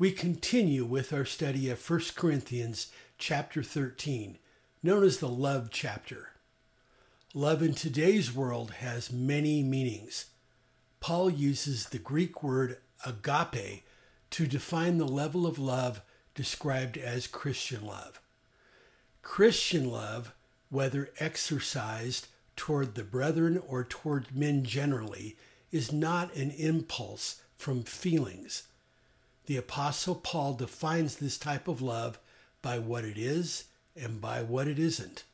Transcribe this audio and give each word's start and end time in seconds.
we 0.00 0.10
continue 0.10 0.82
with 0.82 1.12
our 1.12 1.26
study 1.26 1.68
of 1.68 1.90
1 1.90 2.00
Corinthians 2.16 2.86
chapter 3.18 3.62
13, 3.62 4.38
known 4.82 5.04
as 5.04 5.18
the 5.18 5.28
love 5.28 5.68
chapter. 5.70 6.30
Love 7.34 7.62
in 7.62 7.74
today's 7.74 8.34
world 8.34 8.70
has 8.70 9.12
many 9.12 9.62
meanings. 9.62 10.30
Paul 11.00 11.28
uses 11.28 11.84
the 11.84 11.98
Greek 11.98 12.42
word 12.42 12.78
agape 13.04 13.84
to 14.30 14.46
define 14.46 14.96
the 14.96 15.06
level 15.06 15.46
of 15.46 15.58
love 15.58 16.00
described 16.34 16.96
as 16.96 17.26
Christian 17.26 17.84
love. 17.84 18.22
Christian 19.20 19.90
love, 19.90 20.32
whether 20.70 21.10
exercised 21.18 22.28
toward 22.56 22.94
the 22.94 23.04
brethren 23.04 23.62
or 23.68 23.84
toward 23.84 24.34
men 24.34 24.64
generally, 24.64 25.36
is 25.70 25.92
not 25.92 26.34
an 26.34 26.52
impulse 26.52 27.42
from 27.54 27.82
feelings 27.82 28.62
the 29.46 29.56
Apostle 29.56 30.14
Paul 30.14 30.54
defines 30.54 31.16
this 31.16 31.38
type 31.38 31.68
of 31.68 31.82
love 31.82 32.18
by 32.62 32.78
what 32.78 33.04
it 33.04 33.18
is 33.18 33.64
and 33.96 34.20
by 34.20 34.42
what 34.42 34.68
it 34.68 34.78
isn't. 34.78 35.24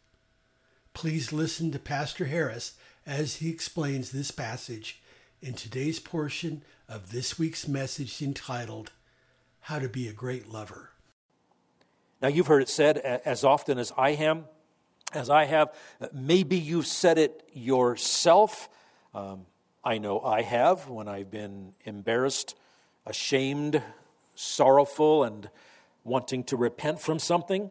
Please 0.95 1.33
listen 1.33 1.71
to 1.73 1.79
Pastor 1.79 2.25
Harris 2.27 2.75
as 3.07 3.37
he 3.37 3.51
explains 3.51 4.11
this 4.11 4.31
passage 4.31 5.01
in 5.43 5.55
today's 5.55 6.01
portion 6.01 6.63
of 6.89 7.13
this 7.13 7.39
week's 7.39 7.69
message 7.69 8.23
entitled, 8.23 8.93
How 9.61 9.79
to 9.79 9.89
Be 9.89 10.09
a 10.09 10.13
Great 10.13 10.49
Lover. 10.49 10.91
Now, 12.23 12.29
you've 12.29 12.47
heard 12.47 12.63
it 12.63 12.69
said 12.69 12.99
as 12.99 13.45
often 13.45 13.79
as 13.79 13.93
I 13.97 14.11
am, 14.11 14.47
as 15.13 15.29
I 15.29 15.45
have. 15.45 15.75
Maybe 16.13 16.57
you've 16.57 16.87
said 16.87 17.19
it 17.19 17.47
yourself. 17.53 18.69
Um, 19.15 19.47
I 19.85 19.99
know 19.99 20.21
I 20.21 20.43
have 20.43 20.89
when 20.89 21.09
I've 21.09 21.31
been 21.31 21.75
embarrassed, 21.85 22.57
ashamed, 23.07 23.83
sorrowful 24.35 25.25
and 25.25 25.49
wanting 26.05 26.45
to 26.45 26.57
repent 26.57 27.01
from 27.01 27.19
something. 27.19 27.71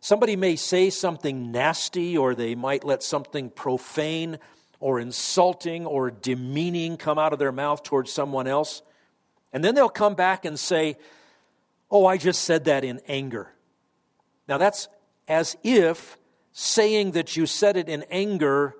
Somebody 0.00 0.36
may 0.36 0.56
say 0.56 0.90
something 0.90 1.50
nasty, 1.50 2.16
or 2.16 2.34
they 2.34 2.54
might 2.54 2.84
let 2.84 3.02
something 3.02 3.50
profane 3.50 4.38
or 4.80 5.00
insulting 5.00 5.86
or 5.86 6.10
demeaning 6.10 6.96
come 6.96 7.18
out 7.18 7.32
of 7.32 7.38
their 7.38 7.52
mouth 7.52 7.82
towards 7.82 8.12
someone 8.12 8.46
else. 8.46 8.82
And 9.52 9.64
then 9.64 9.74
they'll 9.74 9.88
come 9.88 10.14
back 10.14 10.44
and 10.44 10.58
say, 10.58 10.96
Oh, 11.90 12.06
I 12.06 12.16
just 12.16 12.42
said 12.42 12.64
that 12.64 12.82
in 12.82 13.00
anger. 13.06 13.52
Now, 14.48 14.58
that's 14.58 14.88
as 15.28 15.56
if 15.62 16.18
saying 16.52 17.12
that 17.12 17.36
you 17.36 17.46
said 17.46 17.76
it 17.76 17.88
in 17.88 18.04
anger 18.10 18.74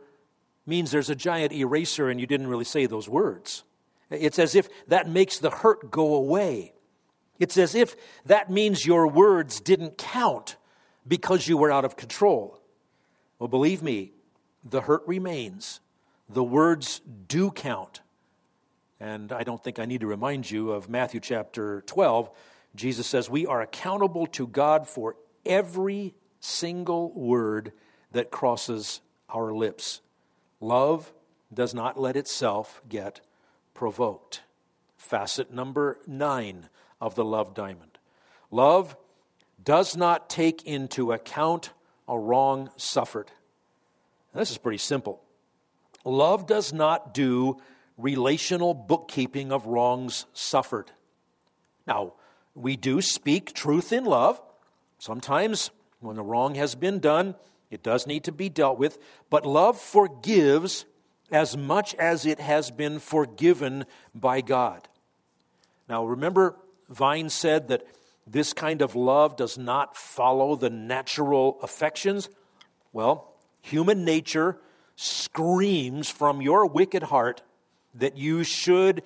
means 0.66 0.90
there's 0.90 1.10
a 1.10 1.14
giant 1.14 1.52
eraser 1.52 2.08
and 2.08 2.20
you 2.20 2.26
didn't 2.26 2.48
really 2.48 2.64
say 2.64 2.86
those 2.86 3.08
words. 3.08 3.62
It's 4.20 4.38
as 4.38 4.54
if 4.54 4.68
that 4.88 5.08
makes 5.08 5.38
the 5.38 5.50
hurt 5.50 5.90
go 5.90 6.14
away. 6.14 6.74
It's 7.38 7.58
as 7.58 7.74
if 7.74 7.96
that 8.26 8.50
means 8.50 8.86
your 8.86 9.06
words 9.06 9.60
didn't 9.60 9.98
count 9.98 10.56
because 11.06 11.48
you 11.48 11.56
were 11.56 11.70
out 11.70 11.84
of 11.84 11.96
control. 11.96 12.60
Well, 13.38 13.48
believe 13.48 13.82
me, 13.82 14.12
the 14.64 14.82
hurt 14.82 15.02
remains. 15.06 15.80
The 16.28 16.44
words 16.44 17.00
do 17.28 17.50
count. 17.50 18.00
And 19.00 19.32
I 19.32 19.42
don't 19.42 19.62
think 19.62 19.78
I 19.78 19.84
need 19.84 20.00
to 20.00 20.06
remind 20.06 20.50
you 20.50 20.70
of 20.70 20.88
Matthew 20.88 21.20
chapter 21.20 21.82
12. 21.82 22.30
Jesus 22.74 23.06
says, 23.06 23.28
We 23.28 23.46
are 23.46 23.60
accountable 23.60 24.26
to 24.28 24.46
God 24.46 24.88
for 24.88 25.16
every 25.44 26.14
single 26.40 27.12
word 27.12 27.72
that 28.12 28.30
crosses 28.30 29.00
our 29.28 29.52
lips. 29.52 30.00
Love 30.60 31.12
does 31.52 31.74
not 31.74 32.00
let 32.00 32.16
itself 32.16 32.80
get 32.88 33.20
provoked. 33.74 34.42
Facet 34.96 35.52
number 35.52 35.98
nine 36.06 36.68
of 37.00 37.14
the 37.14 37.24
love 37.24 37.54
diamond. 37.54 37.98
Love 38.50 38.96
does 39.62 39.96
not 39.96 40.30
take 40.30 40.64
into 40.64 41.12
account 41.12 41.70
a 42.08 42.18
wrong 42.18 42.70
suffered. 42.76 43.30
Now, 44.32 44.40
this 44.40 44.50
is 44.50 44.58
pretty 44.58 44.78
simple. 44.78 45.22
Love 46.04 46.46
does 46.46 46.72
not 46.72 47.14
do 47.14 47.58
relational 47.96 48.74
bookkeeping 48.74 49.52
of 49.52 49.66
wrongs 49.66 50.26
suffered. 50.32 50.90
Now, 51.86 52.14
we 52.54 52.76
do 52.76 53.00
speak 53.00 53.52
truth 53.52 53.92
in 53.92 54.04
love. 54.04 54.40
Sometimes, 54.98 55.70
when 56.00 56.18
a 56.18 56.22
wrong 56.22 56.54
has 56.54 56.74
been 56.74 56.98
done, 56.98 57.34
it 57.70 57.82
does 57.82 58.06
need 58.06 58.24
to 58.24 58.32
be 58.32 58.48
dealt 58.48 58.78
with, 58.78 58.98
but 59.30 59.46
love 59.46 59.80
forgives 59.80 60.84
as 61.34 61.56
much 61.56 61.96
as 61.96 62.24
it 62.24 62.38
has 62.38 62.70
been 62.70 63.00
forgiven 63.00 63.84
by 64.14 64.40
God. 64.40 64.86
Now, 65.88 66.04
remember 66.06 66.56
Vine 66.88 67.28
said 67.28 67.66
that 67.68 67.84
this 68.24 68.52
kind 68.52 68.80
of 68.80 68.94
love 68.94 69.36
does 69.36 69.58
not 69.58 69.96
follow 69.96 70.54
the 70.54 70.70
natural 70.70 71.58
affections. 71.60 72.28
Well, 72.92 73.34
human 73.62 74.04
nature 74.04 74.60
screams 74.94 76.08
from 76.08 76.40
your 76.40 76.66
wicked 76.66 77.02
heart 77.02 77.42
that 77.96 78.16
you 78.16 78.44
should 78.44 79.02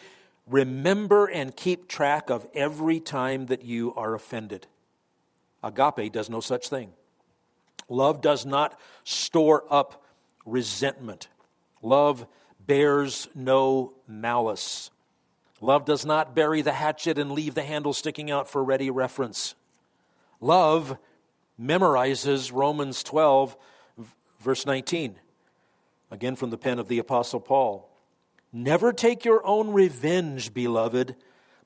remember 0.46 1.26
and 1.28 1.56
keep 1.56 1.88
track 1.88 2.28
of 2.28 2.46
every 2.52 3.00
time 3.00 3.46
that 3.46 3.64
you 3.64 3.94
are 3.94 4.14
offended. 4.14 4.66
Agape 5.64 6.12
does 6.12 6.28
no 6.28 6.40
such 6.40 6.68
thing. 6.68 6.92
Love 7.88 8.20
does 8.20 8.44
not 8.44 8.78
store 9.02 9.64
up 9.70 10.04
resentment. 10.44 11.28
Love 11.82 12.26
bears 12.66 13.28
no 13.34 13.92
malice. 14.06 14.90
Love 15.60 15.84
does 15.84 16.06
not 16.06 16.34
bury 16.34 16.62
the 16.62 16.72
hatchet 16.72 17.18
and 17.18 17.32
leave 17.32 17.54
the 17.54 17.62
handle 17.62 17.92
sticking 17.92 18.30
out 18.30 18.48
for 18.48 18.62
ready 18.62 18.90
reference. 18.90 19.54
Love 20.40 20.96
memorizes 21.60 22.52
Romans 22.52 23.02
12, 23.02 23.56
verse 24.40 24.64
19, 24.64 25.16
again 26.10 26.36
from 26.36 26.50
the 26.50 26.58
pen 26.58 26.78
of 26.78 26.88
the 26.88 26.98
Apostle 26.98 27.40
Paul. 27.40 27.90
Never 28.52 28.92
take 28.92 29.24
your 29.24 29.44
own 29.44 29.70
revenge, 29.72 30.54
beloved, 30.54 31.16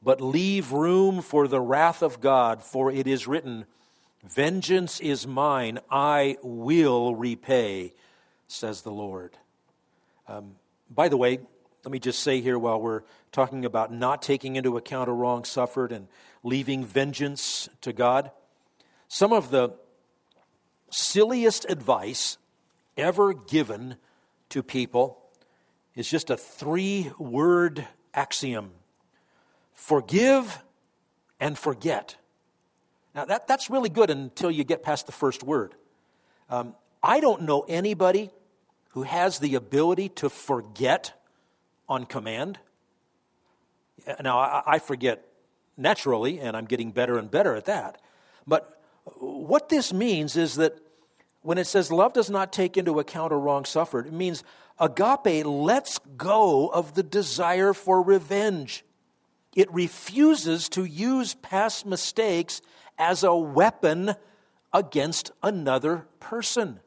but 0.02 0.20
leave 0.20 0.72
room 0.72 1.20
for 1.20 1.46
the 1.46 1.60
wrath 1.60 2.02
of 2.02 2.20
God, 2.20 2.62
for 2.62 2.90
it 2.90 3.06
is 3.06 3.28
written, 3.28 3.66
Vengeance 4.24 5.00
is 5.00 5.26
mine, 5.26 5.80
I 5.90 6.38
will 6.42 7.14
repay, 7.14 7.92
says 8.48 8.82
the 8.82 8.90
Lord. 8.90 9.36
Um, 10.32 10.54
by 10.88 11.10
the 11.10 11.18
way, 11.18 11.40
let 11.84 11.92
me 11.92 11.98
just 11.98 12.20
say 12.20 12.40
here 12.40 12.58
while 12.58 12.80
we're 12.80 13.02
talking 13.32 13.66
about 13.66 13.92
not 13.92 14.22
taking 14.22 14.56
into 14.56 14.78
account 14.78 15.10
a 15.10 15.12
wrong 15.12 15.44
suffered 15.44 15.92
and 15.92 16.08
leaving 16.42 16.86
vengeance 16.86 17.68
to 17.82 17.92
God, 17.92 18.30
some 19.08 19.34
of 19.34 19.50
the 19.50 19.74
silliest 20.90 21.66
advice 21.68 22.38
ever 22.96 23.34
given 23.34 23.96
to 24.48 24.62
people 24.62 25.18
is 25.94 26.08
just 26.08 26.30
a 26.30 26.36
three 26.38 27.12
word 27.18 27.86
axiom 28.14 28.70
forgive 29.74 30.62
and 31.40 31.58
forget. 31.58 32.16
Now, 33.14 33.26
that, 33.26 33.46
that's 33.46 33.68
really 33.68 33.90
good 33.90 34.08
until 34.08 34.50
you 34.50 34.64
get 34.64 34.82
past 34.82 35.04
the 35.04 35.12
first 35.12 35.42
word. 35.42 35.74
Um, 36.48 36.74
I 37.02 37.20
don't 37.20 37.42
know 37.42 37.66
anybody 37.68 38.30
who 38.92 39.02
has 39.02 39.38
the 39.38 39.54
ability 39.54 40.08
to 40.08 40.28
forget 40.28 41.12
on 41.88 42.04
command. 42.06 42.58
Now, 44.20 44.62
I 44.66 44.78
forget 44.78 45.24
naturally, 45.76 46.40
and 46.40 46.56
I'm 46.56 46.66
getting 46.66 46.92
better 46.92 47.18
and 47.18 47.30
better 47.30 47.54
at 47.54 47.66
that. 47.66 48.00
But 48.46 48.80
what 49.16 49.68
this 49.68 49.92
means 49.92 50.36
is 50.36 50.56
that 50.56 50.78
when 51.42 51.58
it 51.58 51.66
says 51.66 51.90
love 51.90 52.12
does 52.12 52.30
not 52.30 52.52
take 52.52 52.76
into 52.76 52.98
account 52.98 53.32
a 53.32 53.36
wrong 53.36 53.64
suffered, 53.64 54.06
it 54.06 54.12
means 54.12 54.44
agape 54.78 55.44
lets 55.44 55.98
go 56.16 56.68
of 56.68 56.94
the 56.94 57.02
desire 57.02 57.72
for 57.72 58.02
revenge. 58.02 58.84
It 59.54 59.72
refuses 59.72 60.68
to 60.70 60.84
use 60.84 61.34
past 61.34 61.84
mistakes 61.84 62.62
as 62.98 63.24
a 63.24 63.34
weapon 63.34 64.14
against 64.72 65.30
another 65.42 66.06
person. 66.20 66.80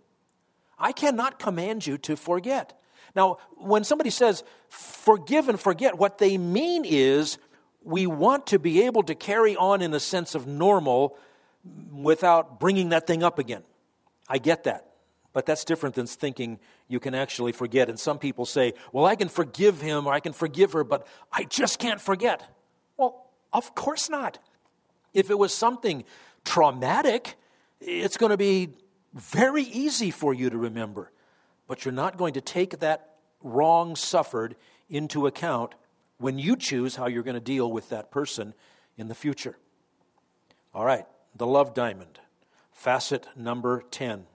I 0.77 0.91
cannot 0.91 1.39
command 1.39 1.87
you 1.87 1.97
to 1.99 2.15
forget. 2.15 2.79
Now, 3.15 3.37
when 3.57 3.83
somebody 3.83 4.09
says 4.09 4.43
forgive 4.69 5.49
and 5.49 5.59
forget, 5.59 5.97
what 5.97 6.17
they 6.17 6.37
mean 6.37 6.83
is 6.85 7.37
we 7.81 8.07
want 8.07 8.47
to 8.47 8.59
be 8.59 8.83
able 8.83 9.03
to 9.03 9.15
carry 9.15 9.55
on 9.55 9.81
in 9.81 9.93
a 9.93 9.99
sense 9.99 10.35
of 10.35 10.47
normal, 10.47 11.17
without 11.91 12.59
bringing 12.59 12.89
that 12.89 13.07
thing 13.07 13.23
up 13.23 13.39
again. 13.39 13.63
I 14.27 14.37
get 14.37 14.63
that. 14.65 14.91
But 15.33 15.45
that's 15.45 15.65
different 15.65 15.95
than 15.95 16.07
thinking 16.07 16.59
you 16.87 16.99
can 16.99 17.13
actually 17.13 17.51
forget. 17.51 17.89
And 17.89 17.99
some 17.99 18.19
people 18.19 18.45
say, 18.45 18.73
well, 18.91 19.05
I 19.05 19.15
can 19.15 19.27
forgive 19.27 19.81
him 19.81 20.07
or 20.07 20.13
I 20.13 20.19
can 20.19 20.31
forgive 20.31 20.73
her, 20.73 20.83
but 20.83 21.05
I 21.31 21.43
just 21.43 21.79
can't 21.79 21.99
forget. 21.99 22.41
Well, 22.97 23.25
of 23.51 23.75
course 23.75 24.09
not. 24.09 24.39
If 25.13 25.29
it 25.29 25.37
was 25.37 25.53
something 25.53 26.05
traumatic, 26.45 27.35
it's 27.81 28.17
going 28.17 28.29
to 28.29 28.37
be 28.37 28.69
very 29.15 29.63
easy 29.63 30.11
for 30.11 30.33
you 30.33 30.49
to 30.49 30.57
remember. 30.57 31.11
But 31.67 31.83
you're 31.83 31.93
not 31.93 32.17
going 32.17 32.33
to 32.33 32.41
take 32.41 32.79
that 32.79 33.15
wrong 33.41 33.95
suffered 33.95 34.55
into 34.89 35.25
account 35.25 35.73
when 36.17 36.37
you 36.37 36.55
choose 36.55 36.95
how 36.95 37.07
you're 37.07 37.23
going 37.23 37.35
to 37.35 37.39
deal 37.39 37.71
with 37.71 37.89
that 37.89 38.11
person 38.11 38.53
in 38.97 39.07
the 39.07 39.15
future. 39.15 39.57
All 40.73 40.85
right, 40.85 41.05
the 41.35 41.47
love 41.47 41.73
diamond, 41.73 42.19
facet 42.71 43.27
number 43.35 43.83
10. 43.91 44.25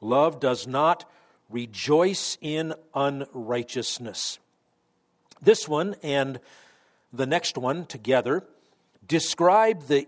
Love 0.00 0.40
does 0.40 0.66
not 0.66 1.10
rejoice 1.50 2.38
in 2.40 2.74
unrighteousness. 2.94 4.38
This 5.42 5.68
one 5.68 5.96
and 6.02 6.40
the 7.12 7.26
next 7.26 7.58
one 7.58 7.86
together 7.86 8.44
describe 9.06 9.86
the 9.88 10.06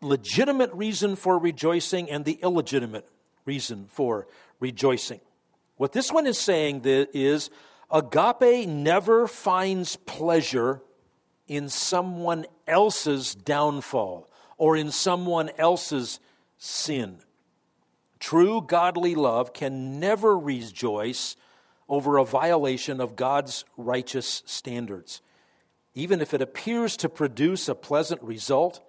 legitimate 0.00 0.72
reason 0.72 1.16
for 1.16 1.38
rejoicing 1.38 2.10
and 2.10 2.24
the 2.24 2.38
illegitimate 2.42 3.08
reason 3.44 3.86
for 3.88 4.26
rejoicing. 4.60 5.20
What 5.76 5.92
this 5.92 6.12
one 6.12 6.26
is 6.26 6.38
saying 6.38 6.82
is 6.84 7.50
agape 7.90 8.68
never 8.68 9.26
finds 9.26 9.96
pleasure 9.96 10.82
in 11.46 11.68
someone 11.68 12.46
else's 12.66 13.34
downfall 13.34 14.30
or 14.56 14.76
in 14.76 14.90
someone 14.90 15.50
else's 15.58 16.20
sin. 16.58 17.18
True 18.20 18.62
godly 18.62 19.14
love 19.14 19.52
can 19.52 20.00
never 20.00 20.38
rejoice 20.38 21.36
over 21.88 22.16
a 22.16 22.24
violation 22.24 23.00
of 23.00 23.16
God's 23.16 23.64
righteous 23.76 24.42
standards. 24.46 25.20
Even 25.94 26.20
if 26.20 26.32
it 26.32 26.40
appears 26.40 26.96
to 26.98 27.08
produce 27.08 27.68
a 27.68 27.74
pleasant 27.74 28.22
result, 28.22 28.80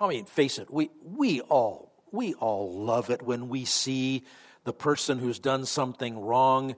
I 0.00 0.08
mean, 0.08 0.24
face 0.24 0.58
it, 0.58 0.72
we, 0.72 0.90
we 1.04 1.40
all 1.42 1.93
we 2.14 2.34
all 2.34 2.72
love 2.72 3.10
it 3.10 3.22
when 3.22 3.48
we 3.48 3.64
see 3.64 4.22
the 4.64 4.72
person 4.72 5.18
who's 5.18 5.38
done 5.38 5.66
something 5.66 6.18
wrong 6.18 6.74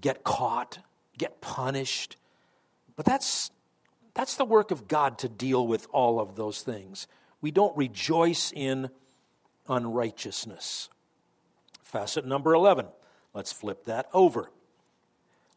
get 0.00 0.24
caught, 0.24 0.78
get 1.16 1.40
punished. 1.40 2.16
But 2.96 3.06
that's 3.06 3.50
that's 4.14 4.36
the 4.36 4.44
work 4.44 4.70
of 4.70 4.88
God 4.88 5.18
to 5.18 5.28
deal 5.28 5.66
with 5.66 5.86
all 5.92 6.18
of 6.18 6.34
those 6.34 6.62
things. 6.62 7.06
We 7.40 7.50
don't 7.50 7.76
rejoice 7.76 8.52
in 8.54 8.90
unrighteousness. 9.68 10.88
Facet 11.82 12.26
number 12.26 12.52
11. 12.52 12.86
Let's 13.32 13.52
flip 13.52 13.84
that 13.84 14.08
over. 14.12 14.50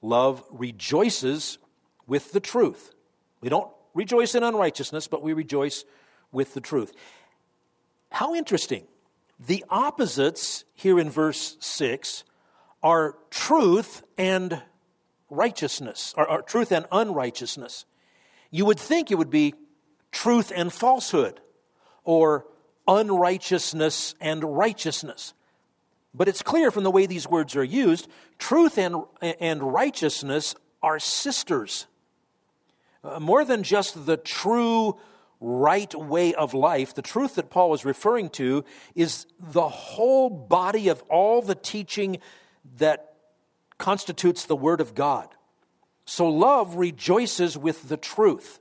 Love 0.01 0.43
rejoices 0.51 1.57
with 2.05 2.31
the 2.31 2.39
truth. 2.39 2.93
We 3.41 3.49
don't 3.49 3.69
rejoice 3.93 4.35
in 4.35 4.43
unrighteousness, 4.43 5.07
but 5.07 5.23
we 5.23 5.33
rejoice 5.33 5.83
with 6.31 6.53
the 6.53 6.61
truth. 6.61 6.93
How 8.11 8.35
interesting. 8.35 8.85
The 9.39 9.65
opposites 9.69 10.63
here 10.73 10.99
in 10.99 11.09
verse 11.09 11.57
6 11.59 12.23
are 12.81 13.15
truth 13.29 14.03
and 14.17 14.61
righteousness, 15.29 16.13
or, 16.17 16.29
or 16.29 16.41
truth 16.41 16.71
and 16.71 16.85
unrighteousness. 16.91 17.85
You 18.51 18.65
would 18.65 18.79
think 18.79 19.09
it 19.09 19.15
would 19.15 19.29
be 19.29 19.55
truth 20.11 20.51
and 20.55 20.71
falsehood, 20.71 21.39
or 22.03 22.45
unrighteousness 22.87 24.15
and 24.21 24.43
righteousness. 24.43 25.33
But 26.13 26.27
it's 26.27 26.43
clear 26.43 26.69
from 26.69 26.83
the 26.83 26.91
way 26.91 27.05
these 27.05 27.27
words 27.27 27.55
are 27.55 27.63
used 27.63 28.07
truth 28.37 28.77
and, 28.77 28.97
and 29.21 29.63
righteousness 29.63 30.55
are 30.81 30.99
sisters. 30.99 31.87
Uh, 33.03 33.19
more 33.19 33.43
than 33.43 33.63
just 33.63 34.05
the 34.05 34.17
true 34.17 34.97
right 35.43 35.93
way 35.93 36.33
of 36.33 36.53
life, 36.53 36.95
the 36.95 37.01
truth 37.01 37.35
that 37.35 37.49
Paul 37.49 37.73
is 37.73 37.83
referring 37.83 38.29
to 38.29 38.63
is 38.95 39.25
the 39.39 39.67
whole 39.67 40.29
body 40.29 40.87
of 40.87 41.03
all 41.09 41.41
the 41.41 41.53
teaching 41.53 42.19
that 42.77 43.15
constitutes 43.77 44.45
the 44.45 44.55
Word 44.55 44.79
of 44.79 44.95
God. 44.95 45.27
So 46.05 46.27
love 46.27 46.75
rejoices 46.75 47.57
with 47.57 47.89
the 47.89 47.97
truth. 47.97 48.59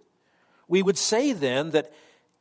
We 0.67 0.83
would 0.83 0.99
say 0.99 1.33
then 1.33 1.71
that 1.71 1.93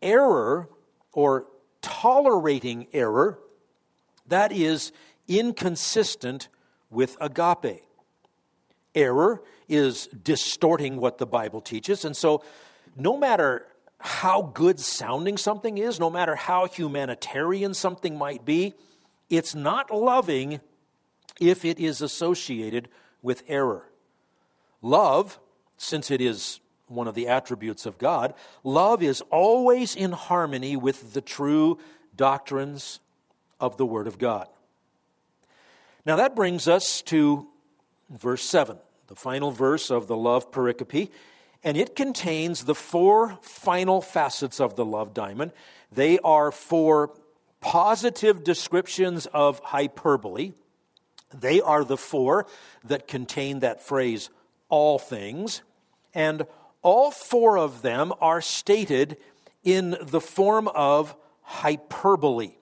error 0.01 0.69
or 1.13 1.45
tolerating 1.81 2.87
error, 2.93 3.39
that 4.27 4.51
is 4.51 4.91
inconsistent 5.27 6.47
with 6.89 7.15
agape. 7.21 7.83
Error 8.95 9.43
is 9.69 10.07
distorting 10.07 10.97
what 10.97 11.17
the 11.17 11.25
Bible 11.25 11.61
teaches, 11.61 12.05
and 12.05 12.15
so 12.15 12.43
no 12.95 13.17
matter 13.17 13.65
how 14.01 14.41
good 14.53 14.79
sounding 14.79 15.37
something 15.37 15.77
is, 15.77 15.99
no 15.99 16.09
matter 16.09 16.35
how 16.35 16.65
humanitarian 16.65 17.73
something 17.73 18.17
might 18.17 18.45
be, 18.45 18.73
it's 19.29 19.55
not 19.55 19.91
loving 19.91 20.59
if 21.39 21.63
it 21.65 21.79
is 21.79 22.01
associated 22.01 22.89
with 23.21 23.43
error. 23.47 23.85
Love, 24.81 25.39
since 25.77 26.11
it 26.11 26.21
is 26.21 26.59
one 26.87 27.07
of 27.07 27.15
the 27.15 27.27
attributes 27.27 27.85
of 27.85 27.97
God, 27.97 28.33
love 28.63 29.01
is 29.01 29.21
always 29.29 29.95
in 29.95 30.11
harmony 30.11 30.75
with 30.75 31.13
the 31.13 31.21
true 31.21 31.79
doctrines 32.15 32.99
of 33.59 33.77
the 33.77 33.85
Word 33.85 34.07
of 34.07 34.17
God. 34.17 34.47
Now 36.05 36.15
that 36.17 36.35
brings 36.35 36.67
us 36.67 37.01
to 37.03 37.47
verse 38.09 38.43
7, 38.43 38.77
the 39.07 39.15
final 39.15 39.51
verse 39.51 39.89
of 39.89 40.07
the 40.07 40.17
love 40.17 40.51
pericope 40.51 41.09
and 41.63 41.77
it 41.77 41.95
contains 41.95 42.63
the 42.63 42.75
four 42.75 43.37
final 43.41 44.01
facets 44.01 44.59
of 44.59 44.75
the 44.75 44.85
love 44.85 45.13
diamond. 45.13 45.51
They 45.91 46.19
are 46.19 46.51
four 46.51 47.11
positive 47.59 48.43
descriptions 48.43 49.27
of 49.27 49.59
hyperbole. 49.59 50.53
They 51.33 51.61
are 51.61 51.83
the 51.83 51.97
four 51.97 52.47
that 52.85 53.07
contain 53.07 53.59
that 53.59 53.81
phrase, 53.81 54.29
all 54.69 54.97
things. 54.97 55.61
And 56.13 56.45
all 56.81 57.11
four 57.11 57.57
of 57.57 57.81
them 57.83 58.11
are 58.19 58.41
stated 58.41 59.17
in 59.63 59.95
the 60.01 60.21
form 60.21 60.67
of 60.67 61.15
hyperbole. 61.41 62.55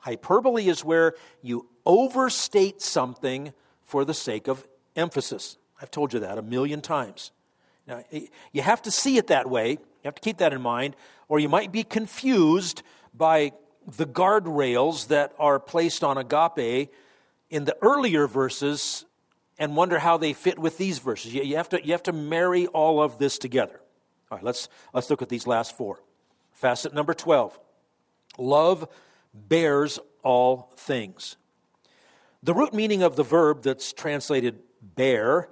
Hyperbole 0.00 0.68
is 0.68 0.84
where 0.84 1.14
you 1.42 1.68
overstate 1.84 2.80
something 2.80 3.52
for 3.84 4.04
the 4.04 4.14
sake 4.14 4.48
of 4.48 4.66
emphasis. 4.96 5.58
I've 5.80 5.90
told 5.90 6.12
you 6.12 6.20
that 6.20 6.38
a 6.38 6.42
million 6.42 6.80
times. 6.80 7.30
Now, 7.88 8.04
you 8.52 8.62
have 8.62 8.82
to 8.82 8.90
see 8.90 9.16
it 9.16 9.28
that 9.28 9.48
way. 9.48 9.70
You 9.70 9.78
have 10.04 10.14
to 10.14 10.20
keep 10.20 10.38
that 10.38 10.52
in 10.52 10.60
mind, 10.60 10.94
or 11.26 11.40
you 11.40 11.48
might 11.48 11.72
be 11.72 11.82
confused 11.82 12.82
by 13.14 13.52
the 13.96 14.04
guardrails 14.04 15.08
that 15.08 15.32
are 15.38 15.58
placed 15.58 16.04
on 16.04 16.18
agape 16.18 16.92
in 17.48 17.64
the 17.64 17.76
earlier 17.80 18.26
verses 18.26 19.06
and 19.58 19.74
wonder 19.74 19.98
how 19.98 20.18
they 20.18 20.34
fit 20.34 20.58
with 20.58 20.76
these 20.76 20.98
verses. 20.98 21.32
You, 21.32 21.56
have, 21.56 21.70
to, 21.70 21.84
you 21.84 21.92
have 21.92 22.02
to 22.04 22.12
marry 22.12 22.66
all 22.68 23.02
of 23.02 23.16
this 23.18 23.38
together. 23.38 23.80
All 24.30 24.36
right, 24.36 24.44
let's, 24.44 24.68
let's 24.92 25.08
look 25.08 25.22
at 25.22 25.30
these 25.30 25.46
last 25.46 25.76
four. 25.76 26.00
Facet 26.52 26.92
number 26.94 27.14
12 27.14 27.58
Love 28.36 28.86
bears 29.34 29.98
all 30.22 30.70
things. 30.76 31.36
The 32.42 32.54
root 32.54 32.72
meaning 32.72 33.02
of 33.02 33.16
the 33.16 33.24
verb 33.24 33.62
that's 33.62 33.92
translated 33.92 34.60
bear 34.80 35.48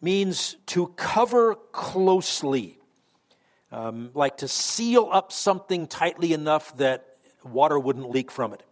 means 0.00 0.56
to 0.66 0.88
cover 0.96 1.54
closely, 1.72 2.78
um, 3.70 4.10
like 4.14 4.38
to 4.38 4.48
seal 4.48 5.08
up 5.12 5.32
something 5.32 5.86
tightly 5.86 6.32
enough 6.32 6.76
that 6.76 7.16
water 7.44 7.78
wouldn't 7.78 8.10
leak 8.10 8.30
from 8.30 8.52
it. 8.52 8.62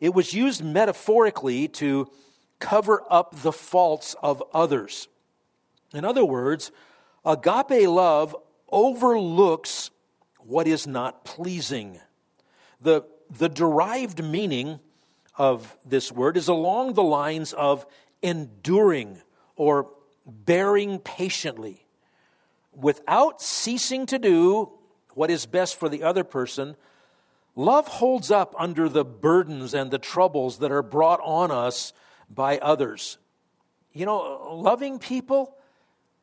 It 0.00 0.14
was 0.14 0.32
used 0.32 0.64
metaphorically 0.64 1.68
to 1.68 2.10
cover 2.58 3.02
up 3.10 3.42
the 3.42 3.52
faults 3.52 4.14
of 4.22 4.42
others. 4.52 5.08
In 5.94 6.04
other 6.04 6.24
words, 6.24 6.70
agape 7.24 7.88
love 7.88 8.36
overlooks 8.70 9.90
what 10.38 10.66
is 10.66 10.86
not 10.86 11.24
pleasing. 11.24 12.00
The, 12.80 13.02
the 13.30 13.48
derived 13.48 14.22
meaning 14.22 14.80
of 15.36 15.76
this 15.84 16.10
word 16.10 16.36
is 16.36 16.48
along 16.48 16.94
the 16.94 17.02
lines 17.02 17.52
of 17.52 17.86
enduring 18.22 19.20
or 19.56 19.90
bearing 20.28 20.98
patiently 20.98 21.86
without 22.72 23.42
ceasing 23.42 24.06
to 24.06 24.18
do 24.18 24.70
what 25.14 25.30
is 25.30 25.46
best 25.46 25.76
for 25.76 25.88
the 25.88 26.02
other 26.02 26.22
person, 26.22 26.76
love 27.56 27.88
holds 27.88 28.30
up 28.30 28.54
under 28.58 28.88
the 28.88 29.04
burdens 29.04 29.74
and 29.74 29.90
the 29.90 29.98
troubles 29.98 30.58
that 30.58 30.70
are 30.70 30.82
brought 30.82 31.20
on 31.24 31.50
us 31.50 31.92
by 32.30 32.58
others. 32.58 33.18
You 33.92 34.06
know, 34.06 34.54
loving 34.54 34.98
people, 34.98 35.56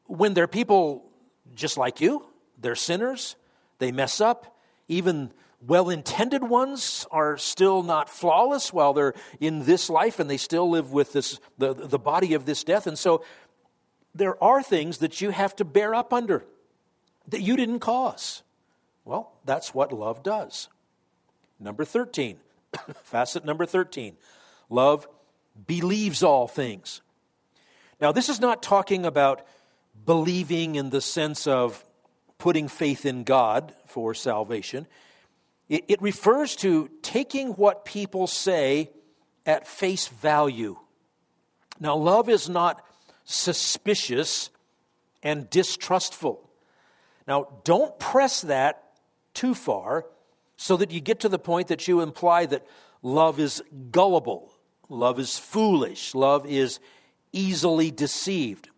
when 0.05 0.33
they're 0.33 0.47
people 0.47 1.09
just 1.55 1.77
like 1.77 1.99
you, 1.99 2.25
they're 2.57 2.75
sinners, 2.75 3.35
they 3.79 3.91
mess 3.91 4.21
up, 4.21 4.57
even 4.87 5.31
well 5.67 5.89
intended 5.89 6.43
ones 6.43 7.07
are 7.11 7.37
still 7.37 7.81
not 7.81 8.09
flawless 8.09 8.71
while 8.71 8.93
they're 8.93 9.13
in 9.39 9.65
this 9.65 9.89
life 9.89 10.19
and 10.19 10.29
they 10.29 10.37
still 10.37 10.69
live 10.69 10.91
with 10.91 11.13
this, 11.13 11.39
the, 11.57 11.73
the 11.73 11.99
body 11.99 12.33
of 12.33 12.45
this 12.45 12.63
death. 12.63 12.87
And 12.87 12.97
so 12.97 13.23
there 14.15 14.41
are 14.41 14.63
things 14.63 14.99
that 14.99 15.21
you 15.21 15.29
have 15.29 15.55
to 15.57 15.65
bear 15.65 15.93
up 15.93 16.13
under 16.13 16.45
that 17.27 17.41
you 17.41 17.57
didn't 17.57 17.79
cause. 17.79 18.41
Well, 19.03 19.33
that's 19.43 19.73
what 19.73 19.91
love 19.91 20.23
does. 20.23 20.69
Number 21.59 21.85
13, 21.85 22.37
facet 23.03 23.45
number 23.45 23.65
13 23.65 24.17
love 24.69 25.07
believes 25.67 26.23
all 26.23 26.47
things. 26.47 27.01
Now, 28.01 28.11
this 28.11 28.29
is 28.29 28.39
not 28.39 28.63
talking 28.63 29.05
about 29.05 29.45
believing 30.05 30.75
in 30.75 30.89
the 30.89 31.01
sense 31.01 31.47
of 31.47 31.83
putting 32.37 32.67
faith 32.67 33.05
in 33.05 33.23
God 33.23 33.73
for 33.85 34.13
salvation. 34.13 34.87
It, 35.69 35.85
it 35.87 36.01
refers 36.01 36.55
to 36.57 36.89
taking 37.01 37.49
what 37.49 37.85
people 37.85 38.27
say 38.27 38.89
at 39.45 39.67
face 39.67 40.07
value. 40.07 40.77
Now, 41.79 41.95
love 41.95 42.27
is 42.27 42.49
not 42.49 42.83
suspicious 43.25 44.49
and 45.21 45.49
distrustful. 45.49 46.49
Now, 47.27 47.47
don't 47.63 47.97
press 47.99 48.41
that 48.41 48.83
too 49.33 49.55
far 49.55 50.05
so 50.55 50.77
that 50.77 50.91
you 50.91 51.01
get 51.01 51.19
to 51.21 51.29
the 51.29 51.39
point 51.39 51.67
that 51.67 51.87
you 51.87 52.01
imply 52.01 52.45
that 52.45 52.65
love 53.01 53.39
is 53.39 53.61
gullible, 53.91 54.53
love 54.87 55.19
is 55.19 55.37
foolish, 55.37 56.15
love 56.15 56.45
is 56.45 56.79
easily 57.33 57.91
deceived. 57.91 58.69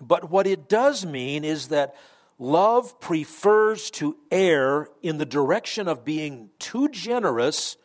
But 0.00 0.30
what 0.30 0.46
it 0.46 0.68
does 0.68 1.04
mean 1.04 1.44
is 1.44 1.68
that 1.68 1.96
love 2.38 3.00
prefers 3.00 3.90
to 3.90 4.16
err 4.30 4.88
in 5.02 5.18
the 5.18 5.26
direction 5.26 5.88
of 5.88 6.04
being 6.04 6.50
too 6.58 6.88
generous 6.88 7.76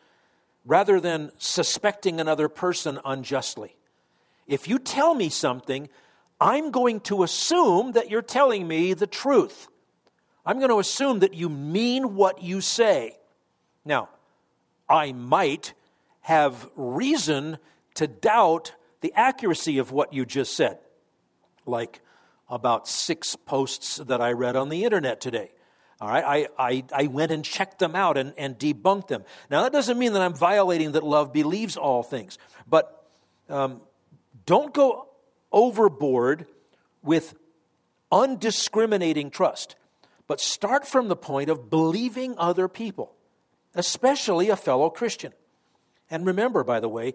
rather 0.64 1.00
than 1.00 1.30
suspecting 1.38 2.20
another 2.20 2.48
person 2.48 2.98
unjustly. 3.04 3.76
If 4.46 4.68
you 4.68 4.78
tell 4.78 5.14
me 5.14 5.28
something, 5.28 5.88
I'm 6.40 6.70
going 6.70 7.00
to 7.00 7.22
assume 7.22 7.92
that 7.92 8.10
you're 8.10 8.22
telling 8.22 8.66
me 8.66 8.94
the 8.94 9.06
truth. 9.06 9.68
I'm 10.44 10.58
going 10.58 10.70
to 10.70 10.78
assume 10.78 11.20
that 11.20 11.34
you 11.34 11.48
mean 11.48 12.14
what 12.16 12.42
you 12.42 12.60
say. 12.60 13.16
Now, 13.84 14.08
I 14.88 15.12
might 15.12 15.72
have 16.20 16.68
reason 16.76 17.58
to 17.94 18.06
doubt 18.06 18.74
the 19.00 19.12
accuracy 19.14 19.78
of 19.78 19.92
what 19.92 20.12
you 20.12 20.26
just 20.26 20.54
said, 20.56 20.78
like 21.66 22.00
about 22.48 22.88
six 22.88 23.36
posts 23.36 23.96
that 23.96 24.20
I 24.20 24.32
read 24.32 24.56
on 24.56 24.68
the 24.68 24.84
internet 24.84 25.20
today. 25.20 25.52
All 26.00 26.08
right, 26.08 26.24
I, 26.24 26.48
I, 26.58 26.84
I 26.92 27.06
went 27.06 27.30
and 27.30 27.44
checked 27.44 27.78
them 27.78 27.94
out 27.94 28.18
and, 28.18 28.34
and 28.36 28.58
debunked 28.58 29.08
them. 29.08 29.24
Now, 29.48 29.62
that 29.62 29.72
doesn't 29.72 29.98
mean 29.98 30.12
that 30.14 30.22
I'm 30.22 30.34
violating 30.34 30.92
that 30.92 31.04
love 31.04 31.32
believes 31.32 31.76
all 31.76 32.02
things, 32.02 32.36
but 32.68 33.08
um, 33.48 33.80
don't 34.44 34.74
go 34.74 35.08
overboard 35.54 36.46
with 37.02 37.34
undiscriminating 38.12 39.30
trust, 39.30 39.76
but 40.26 40.40
start 40.40 40.86
from 40.86 41.08
the 41.08 41.16
point 41.16 41.48
of 41.48 41.70
believing 41.70 42.34
other 42.36 42.68
people, 42.68 43.14
especially 43.74 44.50
a 44.50 44.56
fellow 44.56 44.90
Christian. 44.90 45.32
And 46.10 46.26
remember, 46.26 46.64
by 46.64 46.80
the 46.80 46.88
way, 46.88 47.14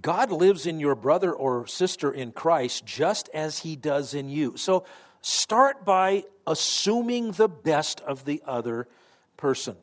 God 0.00 0.30
lives 0.30 0.64
in 0.66 0.80
your 0.80 0.94
brother 0.94 1.32
or 1.32 1.66
sister 1.66 2.10
in 2.10 2.32
Christ 2.32 2.86
just 2.86 3.28
as 3.34 3.58
he 3.58 3.76
does 3.76 4.14
in 4.14 4.30
you. 4.30 4.56
So 4.56 4.84
start 5.20 5.84
by 5.84 6.24
assuming 6.46 7.32
the 7.32 7.48
best 7.48 8.00
of 8.02 8.24
the 8.24 8.42
other 8.46 8.88
person. 9.36 9.76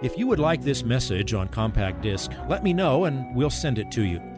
If 0.00 0.16
you 0.16 0.28
would 0.28 0.38
like 0.38 0.62
this 0.62 0.84
message 0.84 1.34
on 1.34 1.48
compact 1.48 2.02
disc, 2.02 2.30
let 2.48 2.62
me 2.62 2.72
know 2.72 3.04
and 3.04 3.34
we'll 3.34 3.50
send 3.50 3.78
it 3.78 3.90
to 3.92 4.04
you. 4.04 4.37